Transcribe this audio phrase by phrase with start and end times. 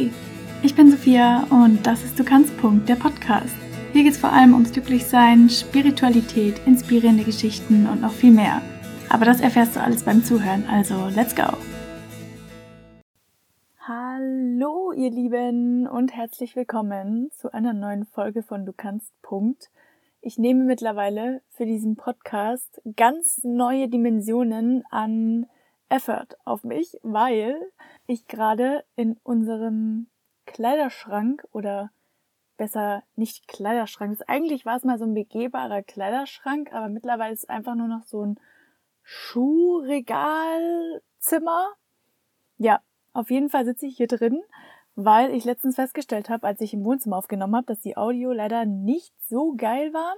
[0.00, 0.10] Hey,
[0.62, 3.54] ich bin Sophia und das ist Du kannst Punkt, der Podcast.
[3.92, 8.62] Hier geht es vor allem ums Glücklichsein, Spiritualität, inspirierende Geschichten und noch viel mehr.
[9.10, 11.52] Aber das erfährst du alles beim Zuhören, also let's go!
[13.80, 19.70] Hallo ihr Lieben und herzlich willkommen zu einer neuen Folge von Du kannst Punkt.
[20.22, 25.44] Ich nehme mittlerweile für diesen Podcast ganz neue Dimensionen an
[25.90, 27.60] Effort auf mich, weil
[28.06, 30.08] ich gerade in unserem
[30.46, 31.90] Kleiderschrank oder
[32.56, 34.18] besser nicht Kleiderschrank.
[34.26, 38.04] Eigentlich war es mal so ein begehbarer Kleiderschrank, aber mittlerweile ist es einfach nur noch
[38.04, 38.38] so ein
[39.02, 41.72] Schuhregalzimmer.
[42.58, 42.80] Ja,
[43.12, 44.40] auf jeden Fall sitze ich hier drin,
[44.94, 48.66] weil ich letztens festgestellt habe, als ich im Wohnzimmer aufgenommen habe, dass die Audio leider
[48.66, 50.14] nicht so geil war.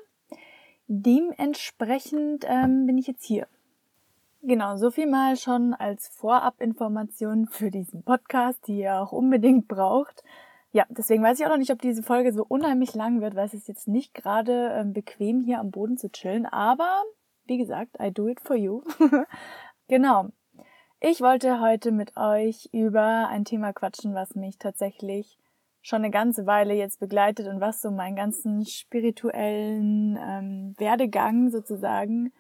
[0.89, 3.47] Dementsprechend ähm, bin ich jetzt hier.
[4.45, 10.25] Genau, so viel mal schon als Vorabinformation für diesen Podcast, die ihr auch unbedingt braucht.
[10.73, 13.47] Ja, deswegen weiß ich auch noch nicht, ob diese Folge so unheimlich lang wird, weil
[13.47, 17.05] es ist jetzt nicht gerade ähm, bequem hier am Boden zu chillen, aber
[17.45, 18.83] wie gesagt, I do it for you.
[19.89, 20.31] genau.
[20.99, 25.39] Ich wollte heute mit euch über ein Thema quatschen, was mich tatsächlich
[25.83, 32.33] schon eine ganze Weile jetzt begleitet und was so meinen ganzen spirituellen ähm, Werdegang sozusagen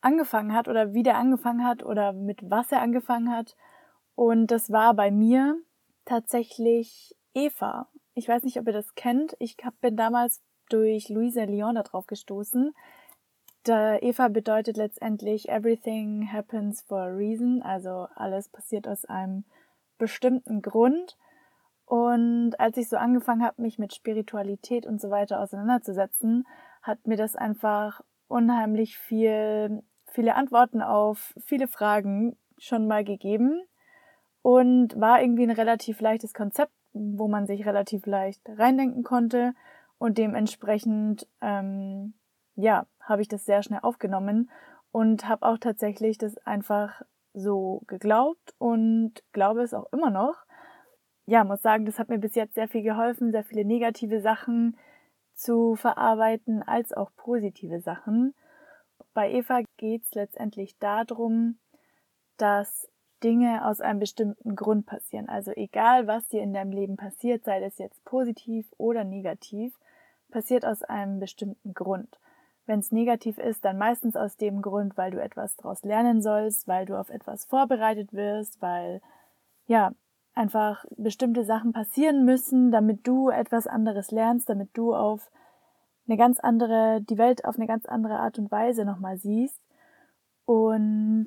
[0.00, 3.56] angefangen hat oder wie der angefangen hat oder mit was er angefangen hat.
[4.14, 5.58] Und das war bei mir
[6.04, 7.88] tatsächlich Eva.
[8.14, 9.36] Ich weiß nicht, ob ihr das kennt.
[9.38, 12.74] Ich bin damals durch Louisa Lyon darauf gestoßen.
[13.66, 19.44] Der Eva bedeutet letztendlich Everything happens for a reason, also alles passiert aus einem
[19.98, 21.18] bestimmten Grund.
[21.84, 26.46] Und als ich so angefangen habe, mich mit Spiritualität und so weiter auseinanderzusetzen,
[26.82, 33.62] hat mir das einfach unheimlich viel, viele Antworten auf viele Fragen schon mal gegeben
[34.42, 39.54] und war irgendwie ein relativ leichtes Konzept, wo man sich relativ leicht reindenken konnte
[39.98, 42.14] und dementsprechend ähm,
[42.56, 44.50] ja habe ich das sehr schnell aufgenommen
[44.90, 47.02] und habe auch tatsächlich das einfach
[47.34, 50.44] so geglaubt und glaube es auch immer noch.
[51.26, 54.76] Ja, muss sagen, das hat mir bis jetzt sehr viel geholfen, sehr viele negative Sachen
[55.34, 58.34] zu verarbeiten als auch positive Sachen.
[59.18, 61.58] Bei Eva geht es letztendlich darum,
[62.36, 62.88] dass
[63.24, 65.28] Dinge aus einem bestimmten Grund passieren.
[65.28, 69.74] Also egal, was dir in deinem Leben passiert, sei das jetzt positiv oder negativ,
[70.30, 72.20] passiert aus einem bestimmten Grund.
[72.66, 76.68] Wenn es negativ ist, dann meistens aus dem Grund, weil du etwas daraus lernen sollst,
[76.68, 79.00] weil du auf etwas vorbereitet wirst, weil
[79.66, 79.90] ja,
[80.34, 85.28] einfach bestimmte Sachen passieren müssen, damit du etwas anderes lernst, damit du auf
[86.08, 89.60] eine ganz andere, die Welt auf eine ganz andere Art und Weise nochmal siehst.
[90.44, 91.26] Und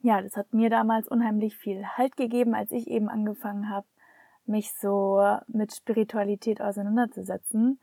[0.00, 3.86] ja, das hat mir damals unheimlich viel Halt gegeben, als ich eben angefangen habe,
[4.44, 7.80] mich so mit Spiritualität auseinanderzusetzen.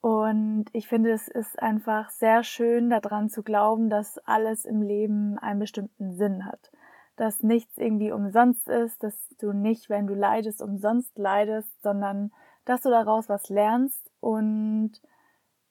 [0.00, 5.38] Und ich finde, es ist einfach sehr schön daran zu glauben, dass alles im Leben
[5.38, 6.70] einen bestimmten Sinn hat
[7.16, 12.30] dass nichts irgendwie umsonst ist, dass du nicht, wenn du leidest, umsonst leidest, sondern
[12.66, 15.00] dass du daraus was lernst und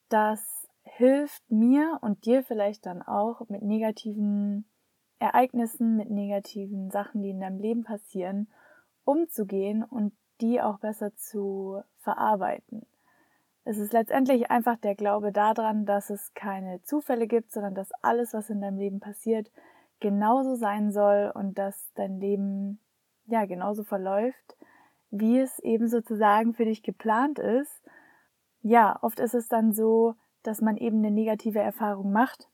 [0.09, 4.65] das hilft mir und dir vielleicht dann auch mit negativen
[5.19, 8.47] Ereignissen, mit negativen Sachen, die in deinem Leben passieren,
[9.03, 12.85] umzugehen und die auch besser zu verarbeiten.
[13.63, 18.33] Es ist letztendlich einfach der Glaube daran, dass es keine Zufälle gibt, sondern dass alles,
[18.33, 19.51] was in deinem Leben passiert,
[19.99, 22.79] genauso sein soll und dass dein Leben
[23.25, 24.55] ja genauso verläuft,
[25.19, 27.81] wie es eben sozusagen für dich geplant ist.
[28.61, 32.49] Ja, oft ist es dann so, dass man eben eine negative Erfahrung macht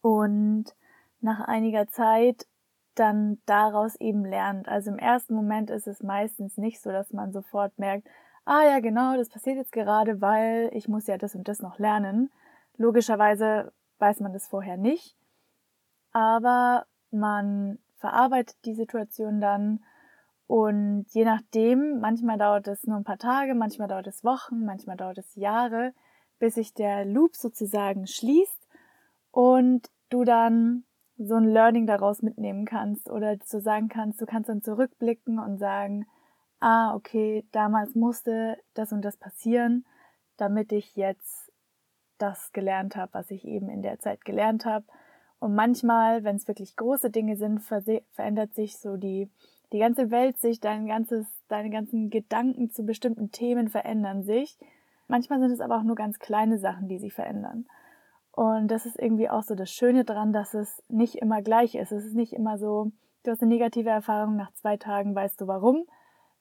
[0.00, 0.74] und
[1.20, 2.46] nach einiger Zeit
[2.94, 4.68] dann daraus eben lernt.
[4.68, 8.08] Also im ersten Moment ist es meistens nicht so, dass man sofort merkt,
[8.44, 11.78] ah ja, genau, das passiert jetzt gerade, weil ich muss ja das und das noch
[11.78, 12.30] lernen.
[12.76, 15.16] Logischerweise weiß man das vorher nicht
[16.12, 19.84] aber man verarbeitet die Situation dann
[20.50, 24.96] und je nachdem, manchmal dauert es nur ein paar Tage, manchmal dauert es Wochen, manchmal
[24.96, 25.94] dauert es Jahre,
[26.40, 28.66] bis sich der Loop sozusagen schließt
[29.30, 30.82] und du dann
[31.16, 35.58] so ein Learning daraus mitnehmen kannst oder so sagen kannst, du kannst dann zurückblicken und
[35.58, 36.08] sagen,
[36.58, 39.86] ah, okay, damals musste das und das passieren,
[40.36, 41.52] damit ich jetzt
[42.18, 44.84] das gelernt habe, was ich eben in der Zeit gelernt habe.
[45.38, 49.30] Und manchmal, wenn es wirklich große Dinge sind, verändert sich so die,
[49.72, 54.58] die ganze Welt sich, dein ganzes, deine ganzen Gedanken zu bestimmten Themen verändern sich.
[55.08, 57.66] Manchmal sind es aber auch nur ganz kleine Sachen, die sich verändern.
[58.32, 61.92] Und das ist irgendwie auch so das Schöne dran, dass es nicht immer gleich ist.
[61.92, 62.92] Es ist nicht immer so,
[63.24, 65.84] du hast eine negative Erfahrung, nach zwei Tagen weißt du warum,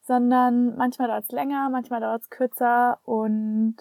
[0.02, 3.76] sondern manchmal dauert es länger, manchmal dauert es kürzer und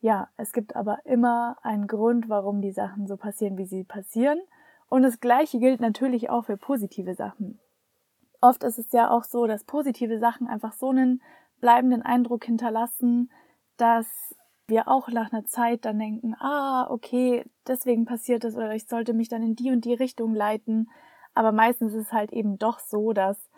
[0.00, 4.40] ja, es gibt aber immer einen Grund, warum die Sachen so passieren, wie sie passieren.
[4.88, 7.58] Und das Gleiche gilt natürlich auch für positive Sachen.
[8.40, 11.22] Oft ist es ja auch so, dass positive Sachen einfach so einen
[11.60, 13.30] bleibenden Eindruck hinterlassen,
[13.76, 14.06] dass
[14.68, 19.14] wir auch nach einer Zeit dann denken, ah, okay, deswegen passiert das oder ich sollte
[19.14, 20.90] mich dann in die und die Richtung leiten.
[21.34, 23.50] Aber meistens ist es halt eben doch so, dass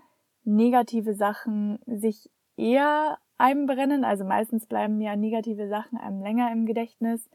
[0.44, 4.04] negative Sachen sich eher einbrennen.
[4.04, 7.28] Also meistens bleiben ja negative Sachen einem länger im Gedächtnis.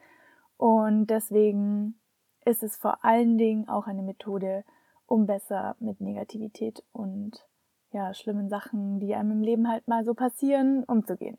[0.58, 2.00] Und deswegen
[2.46, 4.64] ist es vor allen Dingen auch eine Methode,
[5.08, 7.46] um besser mit Negativität und
[7.92, 11.38] ja, schlimmen Sachen, die einem im Leben halt mal so passieren, umzugehen.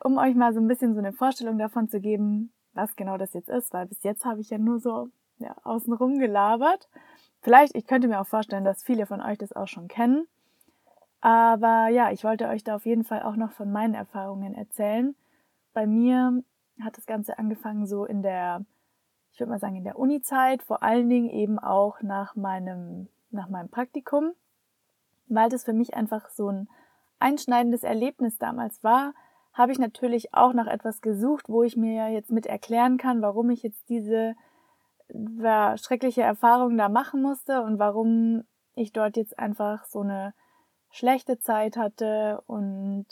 [0.00, 3.32] Um euch mal so ein bisschen so eine Vorstellung davon zu geben, was genau das
[3.32, 5.08] jetzt ist, weil bis jetzt habe ich ja nur so
[5.38, 6.88] ja, außenrum gelabert.
[7.40, 10.26] Vielleicht, ich könnte mir auch vorstellen, dass viele von euch das auch schon kennen.
[11.20, 15.14] Aber ja, ich wollte euch da auf jeden Fall auch noch von meinen Erfahrungen erzählen.
[15.72, 16.42] Bei mir
[16.80, 18.64] hat das Ganze angefangen so in der,
[19.36, 23.50] ich würde mal sagen, in der Uni-Zeit, vor allen Dingen eben auch nach meinem, nach
[23.50, 24.32] meinem Praktikum,
[25.28, 26.70] weil das für mich einfach so ein
[27.18, 29.12] einschneidendes Erlebnis damals war,
[29.52, 33.50] habe ich natürlich auch nach etwas gesucht, wo ich mir jetzt mit erklären kann, warum
[33.50, 34.34] ich jetzt diese
[35.10, 38.44] schreckliche Erfahrung da machen musste und warum
[38.74, 40.32] ich dort jetzt einfach so eine
[40.90, 43.04] schlechte Zeit hatte und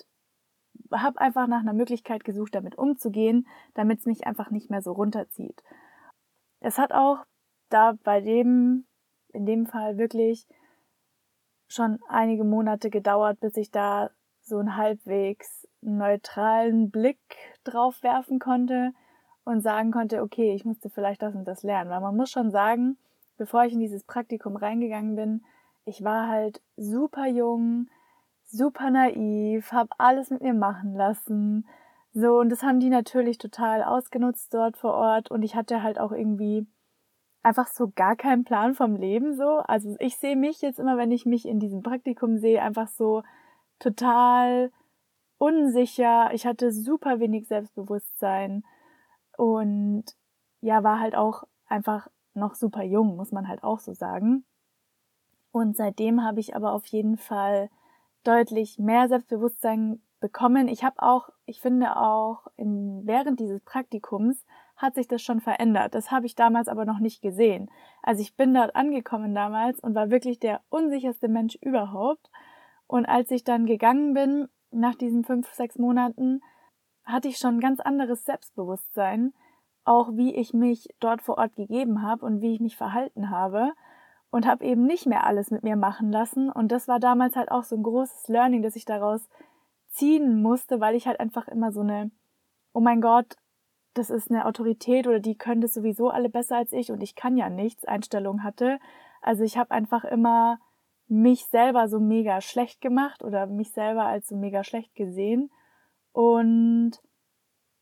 [0.91, 4.93] habe einfach nach einer Möglichkeit gesucht, damit umzugehen, damit es mich einfach nicht mehr so
[4.93, 5.63] runterzieht.
[6.65, 7.19] Es hat auch
[7.69, 8.87] da bei dem,
[9.35, 10.47] in dem Fall wirklich
[11.69, 14.09] schon einige Monate gedauert, bis ich da
[14.41, 17.19] so einen halbwegs neutralen Blick
[17.65, 18.93] drauf werfen konnte
[19.45, 21.91] und sagen konnte, okay, ich musste vielleicht das und das lernen.
[21.91, 22.97] Weil man muss schon sagen,
[23.37, 25.45] bevor ich in dieses Praktikum reingegangen bin,
[25.85, 27.91] ich war halt super jung,
[28.47, 31.67] super naiv, habe alles mit mir machen lassen.
[32.15, 35.31] So, und das haben die natürlich total ausgenutzt dort vor Ort.
[35.33, 36.67] Und ich hatte halt auch irgendwie
[37.43, 39.59] einfach so gar keinen Plan vom Leben so.
[39.59, 43.23] Also ich sehe mich jetzt immer, wenn ich mich in diesem Praktikum sehe, einfach so
[43.81, 44.71] total
[45.39, 46.33] unsicher.
[46.33, 48.65] Ich hatte super wenig Selbstbewusstsein
[49.37, 50.05] und
[50.61, 54.45] ja, war halt auch einfach noch super jung, muss man halt auch so sagen.
[55.51, 57.71] Und seitdem habe ich aber auf jeden Fall
[58.23, 60.69] deutlich mehr Selbstbewusstsein bekommen.
[60.69, 64.43] Ich habe auch, ich finde auch in, während dieses Praktikums
[64.75, 65.95] hat sich das schon verändert.
[65.95, 67.71] Das habe ich damals aber noch nicht gesehen.
[68.03, 72.31] Also ich bin dort angekommen damals und war wirklich der unsicherste Mensch überhaupt.
[72.87, 76.41] Und als ich dann gegangen bin, nach diesen fünf, sechs Monaten,
[77.05, 79.35] hatte ich schon ein ganz anderes Selbstbewusstsein,
[79.85, 83.75] auch wie ich mich dort vor Ort gegeben habe und wie ich mich verhalten habe
[84.31, 86.51] und habe eben nicht mehr alles mit mir machen lassen.
[86.51, 89.29] Und das war damals halt auch so ein großes Learning, das ich daraus
[89.95, 92.11] ziehen musste, weil ich halt einfach immer so eine,
[92.73, 93.37] oh mein Gott,
[93.95, 97.15] das ist eine Autorität oder die können das sowieso alle besser als ich und ich
[97.15, 98.79] kann ja nichts Einstellung hatte.
[99.23, 100.59] Also ich habe einfach immer
[101.07, 105.51] mich selber so mega schlecht gemacht oder mich selber als so mega schlecht gesehen.
[106.13, 106.93] Und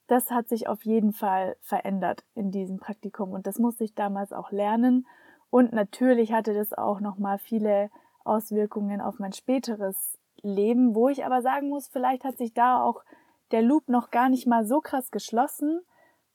[0.07, 4.33] das hat sich auf jeden Fall verändert in diesem Praktikum und das musste ich damals
[4.33, 5.07] auch lernen.
[5.49, 7.91] Und natürlich hatte das auch nochmal viele
[8.25, 13.05] Auswirkungen auf mein späteres Leben, wo ich aber sagen muss, vielleicht hat sich da auch
[13.51, 15.81] der Loop noch gar nicht mal so krass geschlossen,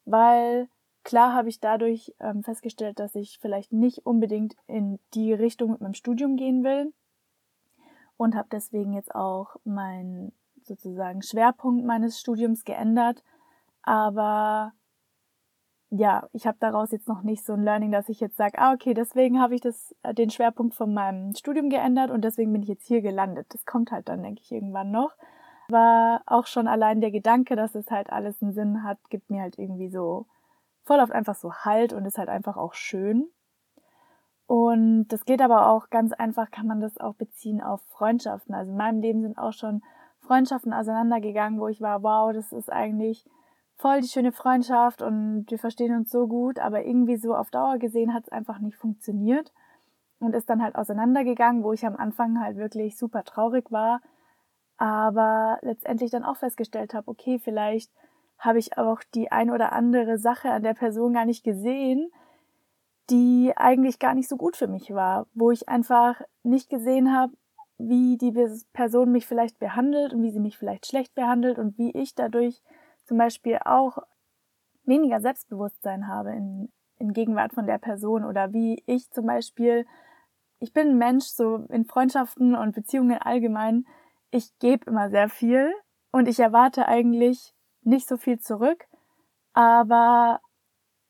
[0.05, 0.69] weil
[1.03, 5.81] klar habe ich dadurch ähm, festgestellt, dass ich vielleicht nicht unbedingt in die Richtung mit
[5.81, 6.93] meinem Studium gehen will
[8.17, 10.31] und habe deswegen jetzt auch meinen
[10.63, 13.23] sozusagen Schwerpunkt meines Studiums geändert.
[13.83, 14.73] Aber
[15.89, 18.73] ja, ich habe daraus jetzt noch nicht so ein Learning, dass ich jetzt sage, ah,
[18.73, 22.61] okay, deswegen habe ich das, äh, den Schwerpunkt von meinem Studium geändert und deswegen bin
[22.61, 23.47] ich jetzt hier gelandet.
[23.49, 25.15] Das kommt halt dann, denke ich, irgendwann noch.
[25.69, 29.41] Aber auch schon allein der Gedanke, dass es halt alles einen Sinn hat, gibt mir
[29.41, 30.25] halt irgendwie so
[30.83, 33.29] voll oft einfach so Halt und ist halt einfach auch schön.
[34.45, 38.55] Und das geht aber auch ganz einfach, kann man das auch beziehen auf Freundschaften.
[38.55, 39.81] Also in meinem Leben sind auch schon
[40.19, 43.25] Freundschaften auseinandergegangen, wo ich war, wow, das ist eigentlich
[43.77, 47.77] voll die schöne Freundschaft und wir verstehen uns so gut, aber irgendwie so auf Dauer
[47.77, 49.53] gesehen hat es einfach nicht funktioniert
[50.19, 54.01] und ist dann halt auseinandergegangen, wo ich am Anfang halt wirklich super traurig war,
[54.77, 57.91] aber letztendlich dann auch festgestellt habe, okay, vielleicht
[58.39, 62.11] habe ich auch die ein oder andere Sache an der Person gar nicht gesehen,
[63.09, 67.33] die eigentlich gar nicht so gut für mich war, wo ich einfach nicht gesehen habe,
[67.77, 68.33] wie die
[68.73, 72.61] Person mich vielleicht behandelt und wie sie mich vielleicht schlecht behandelt und wie ich dadurch
[73.07, 73.99] zum Beispiel auch
[74.83, 79.85] weniger Selbstbewusstsein habe in, in Gegenwart von der Person oder wie ich zum Beispiel,
[80.59, 83.85] ich bin ein Mensch, so in Freundschaften und Beziehungen allgemein,
[84.31, 85.73] ich gebe immer sehr viel
[86.11, 88.85] und ich erwarte eigentlich nicht so viel zurück,
[89.53, 90.41] aber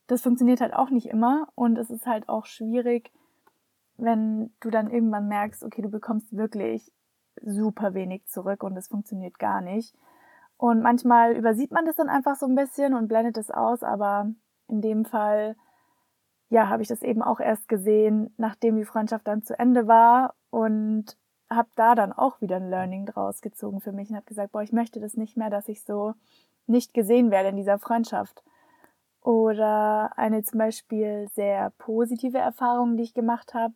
[0.07, 3.11] das funktioniert halt auch nicht immer und es ist halt auch schwierig,
[3.97, 6.91] wenn du dann irgendwann merkst, okay, du bekommst wirklich
[7.41, 9.95] super wenig zurück und es funktioniert gar nicht.
[10.57, 14.31] Und manchmal übersieht man das dann einfach so ein bisschen und blendet es aus, aber
[14.67, 15.55] in dem Fall,
[16.49, 20.33] ja, habe ich das eben auch erst gesehen, nachdem die Freundschaft dann zu Ende war
[20.49, 21.17] und
[21.49, 24.63] habe da dann auch wieder ein Learning draus gezogen für mich und habe gesagt, boah,
[24.63, 26.13] ich möchte das nicht mehr, dass ich so
[26.65, 28.43] nicht gesehen werde in dieser Freundschaft.
[29.21, 33.73] Oder eine zum Beispiel sehr positive Erfahrung, die ich gemacht habe,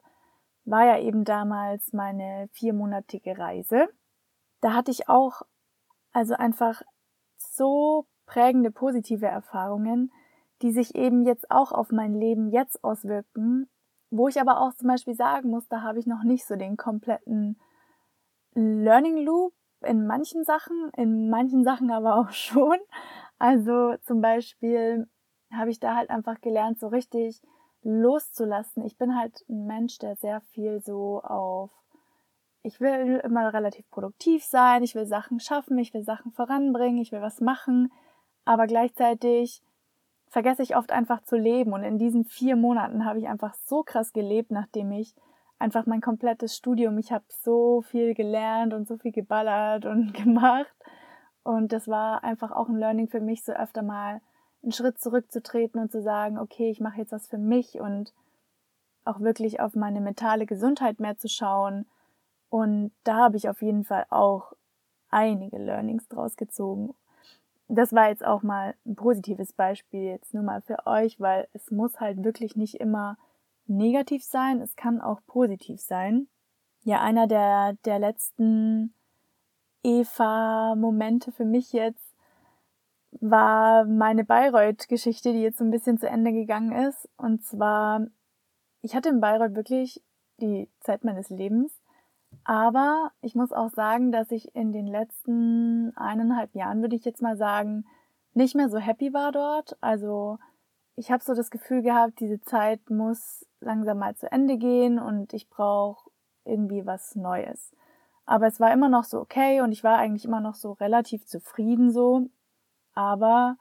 [0.65, 3.87] war ja eben damals meine viermonatige Reise.
[4.61, 5.41] Da hatte ich auch
[6.11, 6.81] also einfach
[7.37, 10.11] so prägende positive Erfahrungen,
[10.61, 13.69] die sich eben jetzt auch auf mein Leben jetzt auswirken,
[14.09, 16.77] wo ich aber auch zum Beispiel sagen muss, da habe ich noch nicht so den
[16.77, 17.59] kompletten
[18.53, 22.77] Learning Loop in manchen Sachen, in manchen Sachen aber auch schon.
[23.39, 25.07] Also zum Beispiel
[25.51, 27.41] habe ich da halt einfach gelernt, so richtig
[27.83, 28.83] loszulassen.
[28.85, 31.71] Ich bin halt ein Mensch, der sehr viel so auf,
[32.63, 37.11] ich will immer relativ produktiv sein, ich will Sachen schaffen, ich will Sachen voranbringen, ich
[37.11, 37.91] will was machen,
[38.45, 39.61] aber gleichzeitig
[40.27, 41.73] vergesse ich oft einfach zu leben.
[41.73, 45.13] Und in diesen vier Monaten habe ich einfach so krass gelebt, nachdem ich
[45.59, 50.73] einfach mein komplettes Studium, ich habe so viel gelernt und so viel geballert und gemacht.
[51.43, 54.21] Und das war einfach auch ein Learning für mich, so öfter mal
[54.63, 58.13] einen Schritt zurückzutreten und zu sagen, okay, ich mache jetzt was für mich und
[59.03, 61.85] auch wirklich auf meine mentale Gesundheit mehr zu schauen.
[62.51, 64.51] Und da habe ich auf jeden Fall auch
[65.09, 66.93] einige Learnings draus gezogen.
[67.69, 71.71] Das war jetzt auch mal ein positives Beispiel jetzt nur mal für euch, weil es
[71.71, 73.17] muss halt wirklich nicht immer
[73.67, 76.27] negativ sein, es kann auch positiv sein.
[76.83, 78.93] Ja, einer der, der letzten
[79.83, 82.13] Eva-Momente für mich jetzt
[83.11, 87.07] war meine Bayreuth-Geschichte, die jetzt so ein bisschen zu Ende gegangen ist.
[87.15, 88.07] Und zwar,
[88.81, 90.03] ich hatte in Bayreuth wirklich
[90.41, 91.80] die Zeit meines Lebens.
[92.43, 97.21] Aber ich muss auch sagen, dass ich in den letzten eineinhalb Jahren, würde ich jetzt
[97.21, 97.85] mal sagen,
[98.33, 99.77] nicht mehr so happy war dort.
[99.81, 100.39] Also
[100.95, 105.33] ich habe so das Gefühl gehabt, diese Zeit muss langsam mal zu Ende gehen und
[105.33, 106.09] ich brauche
[106.45, 107.73] irgendwie was Neues.
[108.25, 111.25] Aber es war immer noch so okay und ich war eigentlich immer noch so relativ
[111.25, 112.27] zufrieden so.
[112.93, 113.57] Aber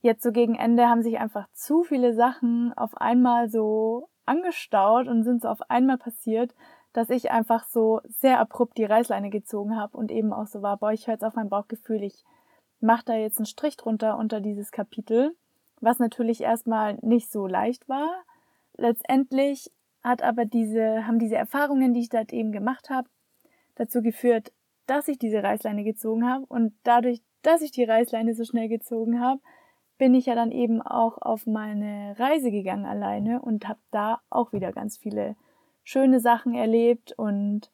[0.00, 5.22] jetzt so gegen Ende haben sich einfach zu viele Sachen auf einmal so angestaut und
[5.24, 6.54] sind so auf einmal passiert,
[6.92, 10.76] dass ich einfach so sehr abrupt die Reißleine gezogen habe und eben auch so war,
[10.78, 12.24] boah, ich höre jetzt auf mein Bauchgefühl, ich
[12.80, 15.36] mache da jetzt einen Strich drunter unter dieses Kapitel,
[15.80, 18.22] was natürlich erstmal nicht so leicht war.
[18.76, 19.70] Letztendlich
[20.02, 23.08] hat aber diese, haben diese Erfahrungen, die ich dort eben gemacht habe,
[23.76, 24.52] dazu geführt,
[24.86, 29.20] dass ich diese Reißleine gezogen habe und dadurch, dass ich die Reißleine so schnell gezogen
[29.20, 29.40] habe,
[29.98, 34.52] bin ich ja dann eben auch auf meine Reise gegangen alleine und habe da auch
[34.52, 35.36] wieder ganz viele
[35.84, 37.70] schöne Sachen erlebt und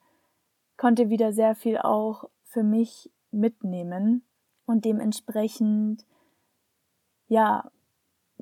[0.77, 4.25] konnte wieder sehr viel auch für mich mitnehmen
[4.67, 6.07] und dementsprechend
[7.29, 7.71] ja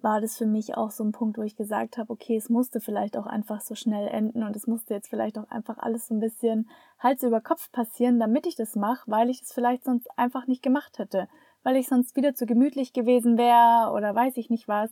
[0.05, 2.79] war das für mich auch so ein Punkt, wo ich gesagt habe, okay, es musste
[2.79, 6.15] vielleicht auch einfach so schnell enden und es musste jetzt vielleicht auch einfach alles so
[6.15, 6.69] ein bisschen
[6.99, 10.63] Hals über Kopf passieren, damit ich das mache, weil ich es vielleicht sonst einfach nicht
[10.63, 11.27] gemacht hätte,
[11.63, 14.91] weil ich sonst wieder zu gemütlich gewesen wäre oder weiß ich nicht was.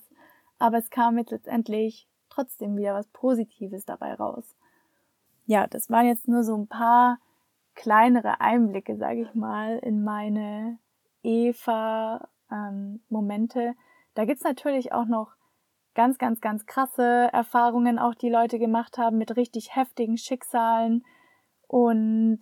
[0.58, 4.56] Aber es kam jetzt letztendlich trotzdem wieder was Positives dabei raus.
[5.46, 7.18] Ja, das waren jetzt nur so ein paar
[7.74, 10.78] kleinere Einblicke, sage ich mal, in meine
[11.22, 13.60] Eva-Momente.
[13.60, 13.74] Ähm,
[14.14, 15.34] da gibt's natürlich auch noch
[15.94, 21.04] ganz, ganz, ganz krasse Erfahrungen, auch die Leute gemacht haben mit richtig heftigen Schicksalen.
[21.66, 22.40] Und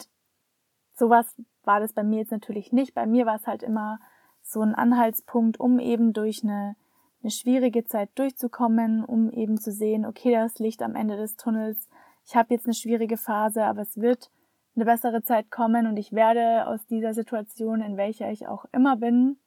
[0.94, 2.94] sowas war das bei mir jetzt natürlich nicht.
[2.94, 3.98] Bei mir war es halt immer
[4.42, 6.76] so ein Anhaltspunkt, um eben durch eine,
[7.22, 11.88] eine schwierige Zeit durchzukommen, um eben zu sehen, okay, das Licht am Ende des Tunnels.
[12.24, 14.30] Ich habe jetzt eine schwierige Phase, aber es wird
[14.76, 18.96] eine bessere Zeit kommen und ich werde aus dieser Situation, in welcher ich auch immer
[18.96, 19.38] bin,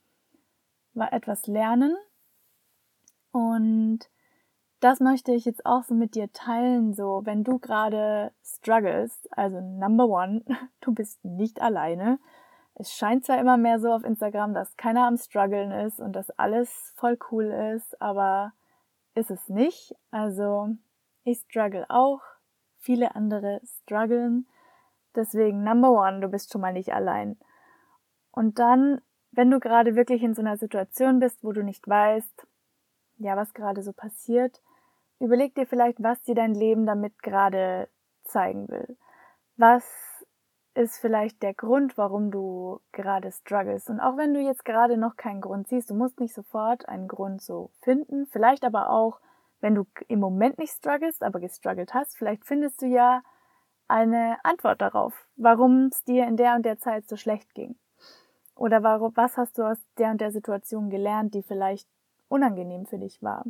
[0.96, 1.96] etwas lernen
[3.34, 4.10] und
[4.80, 9.60] das möchte ich jetzt auch so mit dir teilen, so wenn du gerade struggles, also
[9.60, 10.44] number one,
[10.82, 12.20] du bist nicht alleine.
[12.76, 16.30] Es scheint zwar immer mehr so auf Instagram, dass keiner am struggeln ist und dass
[16.32, 18.54] alles voll cool ist, aber
[19.16, 19.96] ist es nicht.
[20.12, 20.70] Also
[21.24, 22.22] ich struggle auch,
[22.84, 24.48] viele andere strugglen.
[25.16, 27.38] Deswegen number one, du bist schon mal nicht allein.
[28.32, 32.48] Und dann, wenn du gerade wirklich in so einer Situation bist, wo du nicht weißt,
[33.18, 34.62] ja, was gerade so passiert,
[35.20, 37.90] überleg dir vielleicht, was dir dein Leben damit gerade
[38.24, 38.98] zeigen will.
[39.56, 39.84] Was
[40.76, 43.90] ist vielleicht der Grund, warum du gerade struggles.
[43.90, 47.08] Und auch wenn du jetzt gerade noch keinen Grund siehst, du musst nicht sofort einen
[47.08, 48.26] Grund so finden.
[48.26, 49.20] Vielleicht aber auch,
[49.64, 53.24] wenn du im Moment nicht struggles, aber gestruggelt hast, vielleicht findest du ja
[53.88, 57.78] eine Antwort darauf, warum es dir in der und der Zeit so schlecht ging.
[58.56, 61.88] Oder warum, was hast du aus der und der Situation gelernt, die vielleicht
[62.28, 63.46] unangenehm für dich war.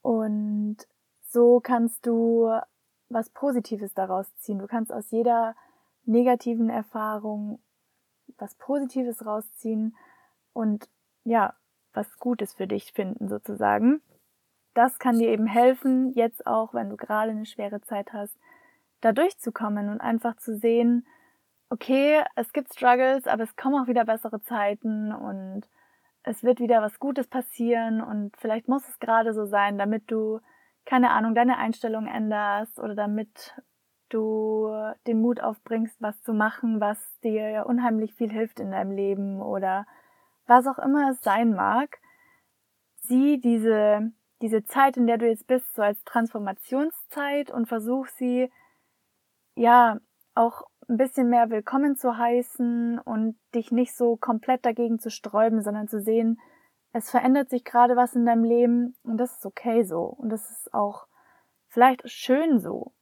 [0.00, 0.76] Und
[1.22, 2.52] so kannst du
[3.08, 4.60] was Positives daraus ziehen.
[4.60, 5.56] Du kannst aus jeder
[6.04, 7.58] negativen Erfahrung
[8.38, 9.96] was Positives rausziehen
[10.52, 10.88] und
[11.24, 11.54] ja,
[11.92, 14.00] was Gutes für dich finden sozusagen.
[14.74, 18.36] Das kann dir eben helfen, jetzt auch, wenn du gerade eine schwere Zeit hast,
[19.00, 21.06] da durchzukommen und einfach zu sehen,
[21.70, 25.68] okay, es gibt Struggles, aber es kommen auch wieder bessere Zeiten und
[26.22, 30.40] es wird wieder was Gutes passieren und vielleicht muss es gerade so sein, damit du,
[30.84, 33.54] keine Ahnung, deine Einstellung änderst oder damit
[34.08, 34.70] du
[35.06, 39.86] den Mut aufbringst, was zu machen, was dir unheimlich viel hilft in deinem Leben oder
[40.46, 41.98] was auch immer es sein mag.
[43.00, 44.12] Sieh diese,
[44.42, 48.50] diese Zeit, in der du jetzt bist, so als Transformationszeit und versuch sie,
[49.54, 49.98] ja,
[50.34, 55.62] auch ein bisschen mehr willkommen zu heißen und dich nicht so komplett dagegen zu sträuben,
[55.62, 56.40] sondern zu sehen,
[56.92, 60.50] es verändert sich gerade was in deinem Leben und das ist okay so und das
[60.50, 61.06] ist auch
[61.68, 62.92] vielleicht schön so.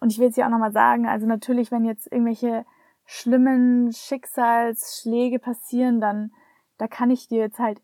[0.00, 2.64] Und ich will es ja auch nochmal sagen, also natürlich, wenn jetzt irgendwelche
[3.06, 6.32] schlimmen Schicksalsschläge passieren, dann
[6.78, 7.80] da kann ich dir jetzt halt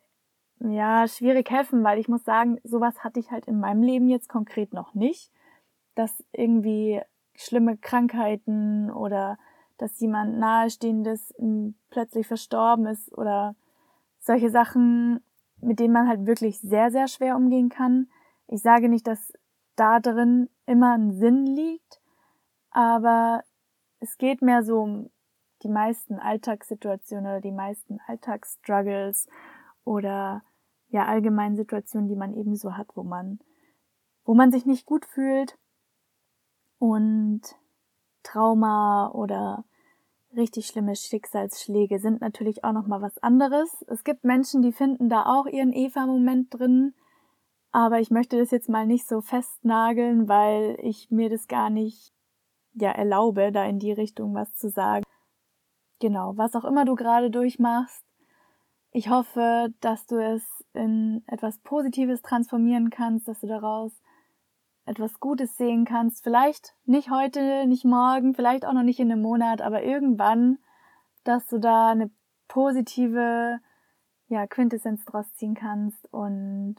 [0.60, 4.28] ja schwierig helfen, weil ich muss sagen, sowas hatte ich halt in meinem Leben jetzt
[4.28, 5.32] konkret noch nicht,
[5.94, 7.00] dass irgendwie
[7.34, 9.38] schlimme Krankheiten oder
[9.78, 11.34] dass jemand nahestehendes
[11.88, 13.54] plötzlich verstorben ist oder
[14.18, 15.24] solche Sachen,
[15.60, 18.10] mit denen man halt wirklich sehr, sehr schwer umgehen kann.
[18.46, 19.32] Ich sage nicht, dass
[19.76, 22.00] da drin immer ein Sinn liegt,
[22.70, 23.42] aber
[24.00, 25.10] es geht mehr so um
[25.62, 29.26] die meisten Alltagssituationen oder die meisten Alltagsstruggles
[29.84, 30.42] oder
[30.90, 33.38] ja allgemeinen Situationen, die man eben so hat, wo man,
[34.24, 35.58] wo man sich nicht gut fühlt
[36.78, 37.42] und
[38.22, 39.64] Trauma oder
[40.36, 43.84] richtig schlimme Schicksalsschläge sind natürlich auch noch mal was anderes.
[43.88, 46.94] Es gibt Menschen, die finden da auch ihren Eva-Moment drin,
[47.72, 52.12] aber ich möchte das jetzt mal nicht so festnageln, weil ich mir das gar nicht
[52.74, 55.04] ja erlaube, da in die Richtung was zu sagen.
[56.00, 58.04] Genau, was auch immer du gerade durchmachst,
[58.92, 63.92] ich hoffe, dass du es in etwas Positives transformieren kannst, dass du daraus
[64.86, 66.24] etwas Gutes sehen kannst.
[66.24, 70.58] Vielleicht nicht heute, nicht morgen, vielleicht auch noch nicht in einem Monat, aber irgendwann,
[71.24, 72.10] dass du da eine
[72.48, 73.60] positive
[74.28, 76.76] ja, Quintessenz draus ziehen kannst und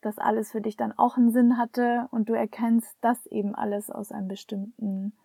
[0.00, 3.90] dass alles für dich dann auch einen Sinn hatte und du erkennst, dass eben alles
[3.90, 5.16] aus einem bestimmten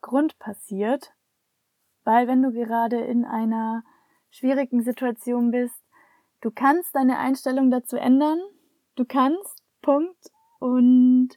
[0.00, 1.12] Grund passiert.
[2.02, 3.84] Weil wenn du gerade in einer
[4.30, 5.82] schwierigen Situation bist,
[6.40, 8.40] du kannst deine Einstellung dazu ändern.
[8.94, 10.30] Du kannst, Punkt.
[10.58, 11.30] Und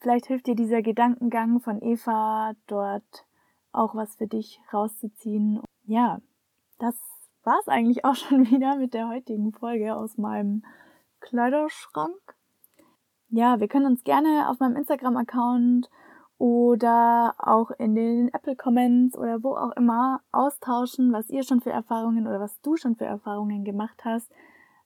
[0.00, 3.26] vielleicht hilft dir dieser Gedankengang von Eva dort
[3.72, 5.62] auch was für dich rauszuziehen.
[5.84, 6.20] Ja,
[6.78, 6.96] das
[7.42, 10.64] war es eigentlich auch schon wieder mit der heutigen Folge aus meinem
[11.20, 12.36] Kleiderschrank.
[13.28, 15.88] Ja, wir können uns gerne auf meinem Instagram-Account
[16.42, 21.70] oder auch in den Apple Comments oder wo auch immer austauschen, was ihr schon für
[21.70, 24.28] Erfahrungen oder was du schon für Erfahrungen gemacht hast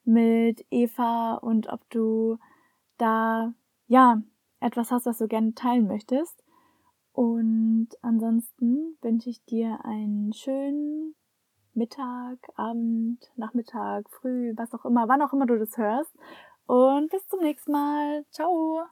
[0.05, 2.37] mit Eva und ob du
[2.99, 3.55] da
[3.87, 4.21] ja
[4.61, 6.45] etwas hast, was du gerne teilen möchtest.
[7.13, 11.15] Und ansonsten wünsche ich dir einen schönen
[11.73, 16.15] Mittag, Abend, Nachmittag, früh, was auch immer, wann auch immer du das hörst.
[16.67, 18.27] Und bis zum nächsten Mal.
[18.31, 18.85] Ciao!